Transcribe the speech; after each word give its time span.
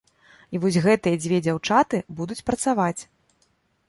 І 0.53 0.59
вось 0.61 0.77
гэтыя 0.85 1.19
дзве 1.23 1.37
дзяўчаты 1.47 1.99
будуць 2.21 2.39
працаваць. 2.47 3.01